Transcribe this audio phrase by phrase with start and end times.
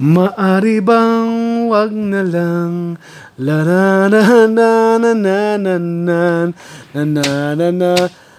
[0.00, 2.96] Maari bang wag na lang
[3.36, 6.16] La na na na na na na na
[6.96, 7.92] na na na na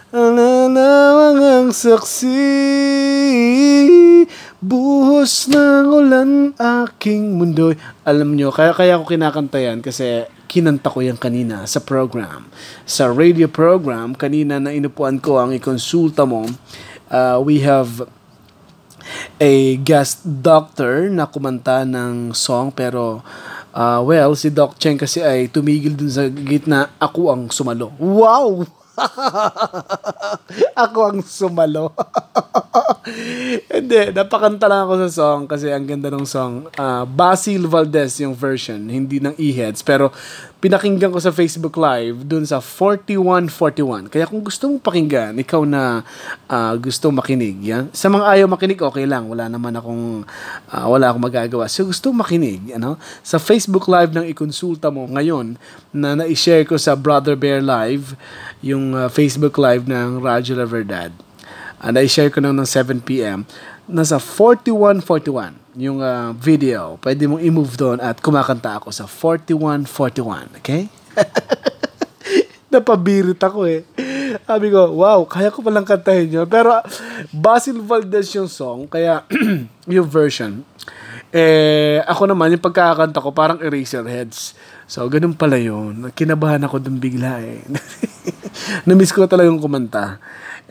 [0.09, 0.89] na na
[1.21, 2.41] mga saksi
[4.57, 7.77] Buhos ng ulan aking mundo'y
[8.09, 12.49] Alam nyo, kaya, kaya ako kinakanta yan kasi kinanta ko yan kanina sa program.
[12.89, 16.41] Sa radio program, kanina na inupuan ko ang ikonsulta mo,
[17.13, 18.01] uh, we have
[19.41, 23.23] a guest doctor na kumanta ng song pero
[23.75, 27.91] uh, well, si Doc Cheng kasi ay tumigil dun sa gitna, ako ang sumalo.
[27.97, 28.67] Wow!
[30.83, 31.95] ako ang sumalo.
[33.71, 36.69] Hindi, napakanta lang ako sa song kasi ang ganda ng song.
[36.75, 39.81] Uh, Basil Valdez yung version, hindi ng E-Heads.
[39.81, 40.13] Pero
[40.61, 44.13] pinakinggan ko sa Facebook Live dun sa 4141.
[44.13, 46.05] Kaya kung gusto mong pakinggan, ikaw na
[46.45, 47.89] uh, gusto makinig, yan.
[47.89, 49.25] Sa mga ayaw makinig, okay lang.
[49.25, 50.21] Wala naman akong,
[50.69, 51.65] uh, wala akong magagawa.
[51.65, 53.01] So gusto makinig, ano?
[53.25, 55.57] Sa Facebook Live ng ikonsulta mo ngayon
[55.89, 58.13] na na-share ko sa Brother Bear Live,
[58.61, 61.09] yung uh, Facebook Live ng Radyo Verdad.
[61.81, 63.49] And I-share ko na ng 7pm.
[63.89, 66.99] Nasa 4141 yung uh, video.
[66.99, 70.59] Pwede mong i-move doon at kumakanta ako sa 4141.
[70.59, 70.91] Okay?
[72.73, 73.83] Napabirit ako eh.
[74.47, 76.47] Sabi ko, wow, kaya ko palang kantahin yun.
[76.47, 76.79] Pero
[77.31, 79.27] Basil Valdez yung song, kaya
[79.91, 80.63] yung version.
[81.31, 84.55] Eh, ako naman, yung pagkakanta ko, parang Eraserheads.
[84.91, 86.11] So, ganun pala yun.
[86.11, 87.63] Kinabahan ako dun bigla eh.
[88.87, 90.19] Namiss ko talagang kumanta.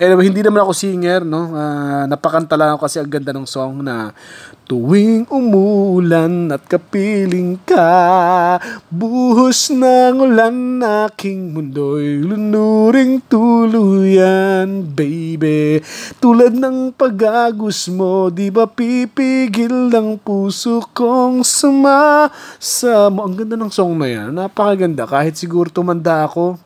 [0.00, 1.52] Anyway, hindi naman ako singer, no?
[1.52, 4.16] Uh, napakanta lang ako kasi ang ganda ng song na
[4.64, 8.56] Tuwing umulan at kapiling ka
[8.88, 15.84] Buhos ng ulan aking mundo'y lunuring tuluyan, baby.
[16.16, 24.00] Tulad ng pagagos mo, di ba pipigil ang puso kong sumasama Ang ganda ng song
[24.00, 25.04] na yan, napakaganda.
[25.04, 26.56] Kahit siguro tumanda ako,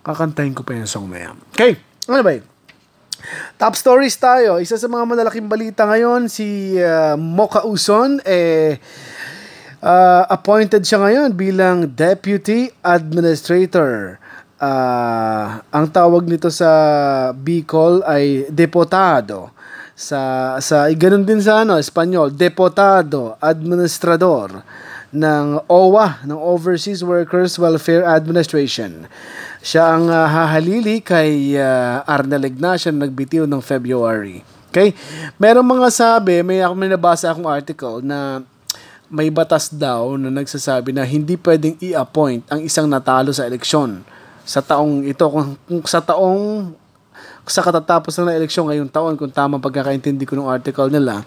[0.00, 1.36] kakantahin ko pa yung song na yan.
[1.52, 1.76] Okay,
[2.08, 2.49] ano ba yun?
[3.60, 4.58] Top stories tayo.
[4.58, 8.80] Isa sa mga malalaking balita ngayon, si uh, Mocha Uson, eh,
[9.84, 14.16] uh, appointed siya ngayon bilang Deputy Administrator.
[14.60, 16.70] Uh, ang tawag nito sa
[17.32, 19.52] Bicol ay Deputado.
[19.96, 24.64] Sa, sa ganun din sa ano, Espanyol, Deputado, Administrador
[25.10, 29.10] ng OWA, ng Overseas Workers Welfare Administration.
[29.60, 34.40] Siya ang uh, hahalili kay uh, Arnel Ignacio na nagbitiw ng February.
[34.72, 34.96] Okay?
[35.36, 38.40] Merong mga sabi, may ako may nabasa akong article na
[39.10, 44.06] may batas daw na nagsasabi na hindi pwedeng i-appoint ang isang natalo sa eleksyon
[44.46, 46.72] sa taong ito kung, kung sa taong
[47.50, 51.26] sa katatapos ng eleksyon ngayong taon kung tama pagkakaintindi ko ng article nila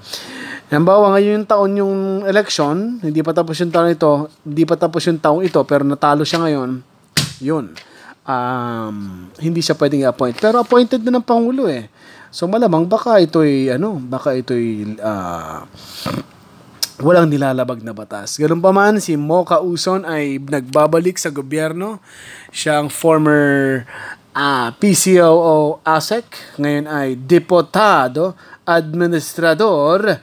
[0.73, 1.95] Halimbawa, ngayon yung taon yung
[2.25, 6.25] election, hindi pa tapos yung taon ito, hindi pa tapos yung taong ito, pero natalo
[6.25, 6.81] siya ngayon,
[7.45, 7.77] yun.
[8.23, 10.39] Um, hindi siya pwedeng i-appoint.
[10.39, 11.91] Pero appointed na ng Pangulo eh.
[12.33, 15.67] So malamang baka ito'y, ano, baka ito'y, uh,
[17.03, 18.39] walang nilalabag na batas.
[18.39, 21.99] Ganun pa man, si Mocha Uson ay nagbabalik sa gobyerno.
[22.49, 23.83] Siya ang former
[24.33, 28.33] uh, PCOO ASEC, ngayon ay deputado,
[28.65, 30.21] administrador,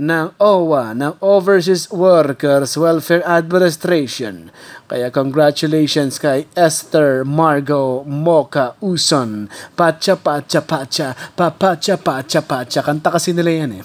[0.00, 4.48] ng OWA, ng Overseas Workers Welfare Administration.
[4.88, 9.46] Kaya congratulations kay Esther Margo Moka Uson.
[9.76, 12.80] Pacha, pacha, pacha, papacha, pacha, pacha.
[12.80, 13.84] Kanta kasi nila yan eh.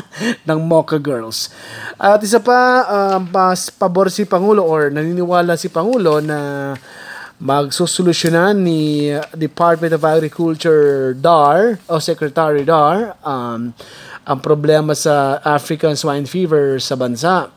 [0.48, 1.48] ng Moka Girls.
[1.96, 6.76] At isa pa, um, pas pabor si Pangulo or naniniwala si Pangulo na
[7.42, 13.74] magsosolusyonan ni Department of Agriculture DAR o Secretary DAR um,
[14.24, 17.50] ang problema sa African swine fever sa bansa.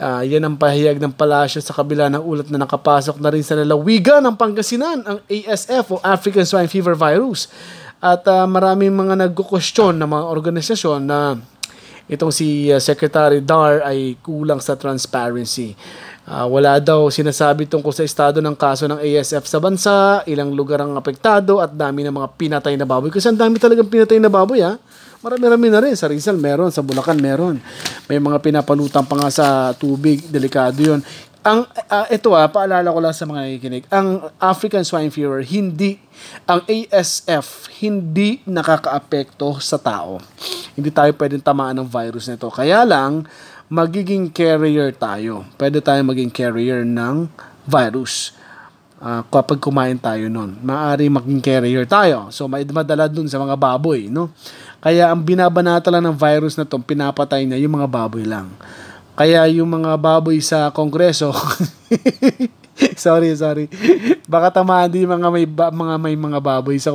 [0.00, 3.52] Uh, yan ang pahayag ng palasyo sa kabila ng ulat na nakapasok na rin sa
[3.52, 7.52] lalawigan ng Pangasinan, ang ASF o African Swine Fever Virus.
[8.00, 11.36] At uh, maraming mga nagkukwestiyon ng mga organisasyon na
[12.08, 15.76] itong si uh, Secretary Dar ay kulang sa transparency.
[16.30, 20.78] Uh, wala daw sinasabi tungkol sa estado ng kaso ng ASF sa bansa, ilang lugar
[20.78, 23.10] ang apektado at dami ng mga pinatay na baboy.
[23.10, 24.78] Kasi ang dami talagang pinatay na baboy ha.
[25.26, 25.98] Marami-rami na rin.
[25.98, 27.58] Sa Rizal meron, sa Bulacan meron.
[28.06, 30.22] May mga pinapalutang pa nga sa tubig.
[30.30, 31.02] Delikado yon
[31.40, 33.84] ang uh, ito ah, paalala ko lang sa mga nakikinig.
[33.88, 35.96] Ang African swine fever, hindi
[36.44, 40.20] ang ASF hindi nakakaapekto sa tao.
[40.76, 42.52] Hindi tayo pwedeng tamaan ng virus nito.
[42.52, 43.24] Kaya lang
[43.70, 45.46] magiging carrier tayo.
[45.54, 47.30] Pwede tayo maging carrier ng
[47.70, 48.34] virus
[48.98, 50.58] uh, kapag kumain tayo nun.
[50.58, 52.34] Maari maging carrier tayo.
[52.34, 54.34] So, madala dun sa mga baboy, no?
[54.82, 58.50] Kaya ang binabanata lang ng virus na to, pinapatay niya yung mga baboy lang.
[59.14, 61.30] Kaya yung mga baboy sa kongreso,
[62.96, 63.70] sorry, sorry.
[64.24, 66.90] Baka tamaan din mga may ba, mga may mga baboy sa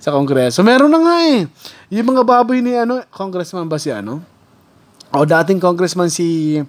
[0.00, 0.64] sa kongreso.
[0.64, 1.44] Meron na nga eh.
[1.92, 4.37] Yung mga baboy ni ano, congressman ba si ano?
[5.08, 6.60] O dating congressman si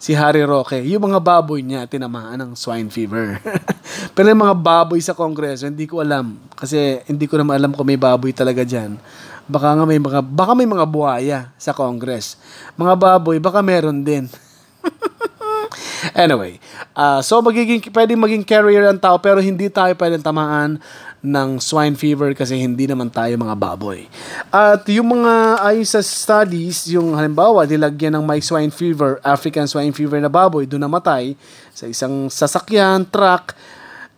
[0.00, 3.36] si Harry Roque, yung mga baboy niya tinamaan ng swine fever.
[4.16, 6.40] Pero yung mga baboy sa kongreso, hindi ko alam.
[6.56, 8.96] Kasi hindi ko naman alam kung may baboy talaga dyan.
[9.44, 12.40] Baka nga may mga, baka may mga buhaya sa Congress.
[12.80, 14.24] Mga baboy, baka meron din.
[16.14, 16.56] anyway,
[16.96, 20.80] uh, so magiging, pwedeng maging carrier ang tao pero hindi tayo pwedeng tamaan
[21.20, 24.08] ng swine fever kasi hindi naman tayo mga baboy.
[24.48, 29.92] At yung mga ayon sa studies, yung halimbawa nilagyan ng may swine fever, African swine
[29.92, 31.36] fever na baboy, doon namatay
[31.76, 33.52] sa isang sasakyan, truck,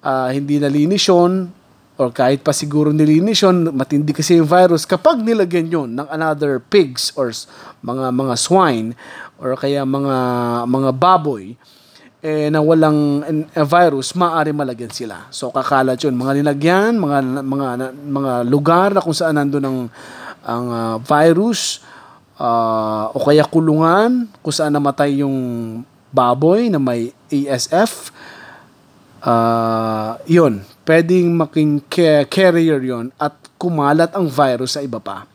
[0.07, 1.51] uh, hindi nalinis yun,
[1.99, 6.63] or kahit pa siguro nilinis yun, matindi kasi yung virus, kapag nilagyan yun ng another
[6.63, 7.35] pigs or
[7.83, 8.95] mga mga swine
[9.43, 10.17] or kaya mga
[10.71, 11.59] mga baboy,
[12.23, 15.27] eh, na walang uh, virus, maaari malagyan sila.
[15.35, 17.69] So kakalat 'yun, mga linagyan, mga mga
[17.99, 19.79] mga lugar na kung saan nandoon ang
[20.47, 21.83] ang uh, virus
[22.39, 25.37] uh, o kaya kulungan kung saan namatay yung
[26.15, 28.15] baboy na may ASF.
[29.23, 31.83] Uh, 'yun, pwedeng making
[32.31, 35.32] carrier 'yon at kumalat ang virus sa iba pa.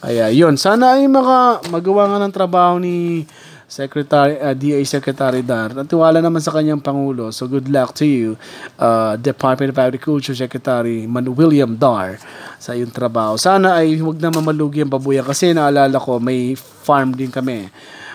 [0.00, 3.24] Kaya 'yun, sana ay maka magawa nga ng trabaho ni
[3.66, 5.74] Secretary uh, DA Secretary Dar.
[5.74, 7.34] Natiwala naman sa kanyang pangulo.
[7.34, 8.38] So good luck to you,
[8.78, 12.22] uh, Department of Agriculture Secretary Man William Dar
[12.62, 13.34] sa iyong trabaho.
[13.34, 17.66] Sana ay huwag na mamalugi ang babuyan kasi naalala ko may farm din kami.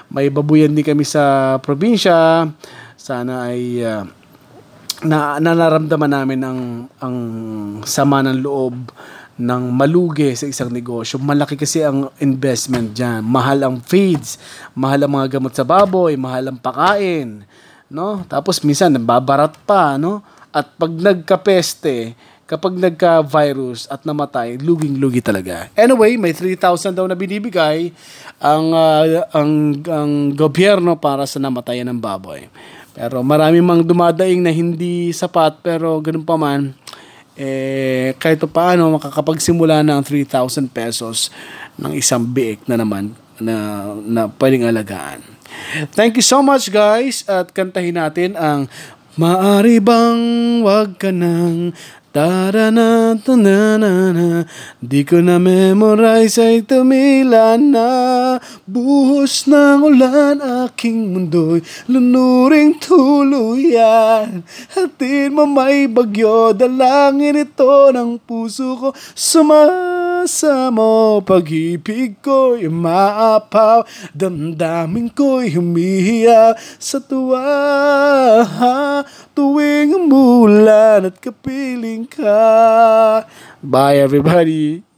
[0.07, 2.47] May babuyan din kami sa probinsya.
[2.95, 4.07] Sana ay uh,
[5.01, 6.59] na nanaramdaman namin ang
[7.01, 7.17] ang
[7.83, 8.75] sama ng loob
[9.41, 11.17] ng malugi sa isang negosyo.
[11.17, 13.25] Malaki kasi ang investment dyan.
[13.25, 14.37] Mahal ang feeds,
[14.77, 17.41] mahal ang mga gamot sa baboy, mahal ang pakain.
[17.89, 18.21] No?
[18.29, 19.97] Tapos minsan, nababarat pa.
[19.97, 20.21] No?
[20.53, 22.13] At pag nagkapeste,
[22.45, 25.71] kapag nagka-virus at namatay, luging-lugi talaga.
[25.71, 27.95] Anyway, may 3,000 daw na binibigay
[28.37, 29.51] ang, uh, ang,
[29.87, 32.51] ang gobyerno para sa namatayan ng baboy.
[32.91, 36.75] Pero marami mang dumadaing na hindi sapat, pero ganun pa man,
[37.41, 41.33] eh, kahit paano makakapagsimula na ang 3,000 pesos
[41.81, 45.25] ng isang biik na naman na, na pwedeng alagaan.
[45.97, 48.69] Thank you so much guys at kantahin natin ang
[49.19, 50.23] Maari bang
[50.63, 51.75] wag ka nang
[52.11, 54.43] Tara na, na, na, na.
[54.83, 58.35] Di ko na memorize ay tumila na
[58.67, 64.43] Buhos ng ulan aking mundo'y Lunuring tuluyan
[64.75, 68.87] Hatid mo may bagyo Dalangin ito ng puso ko
[70.21, 73.81] Sumasamo Pag-ibig ko'y maapaw
[74.13, 77.41] Damdamin ko'y humihiya Sa tuwa
[79.33, 83.23] Tuwing umulan at kapiling ka.
[83.63, 84.90] Bye, everybody.